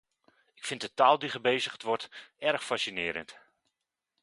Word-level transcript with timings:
Ik 0.53 0.65
vind 0.65 0.81
de 0.81 0.93
taal 0.93 1.19
die 1.19 1.29
gebezigd 1.29 1.83
wordt 1.83 2.09
erg 2.37 2.63
fascinerend. 2.65 3.39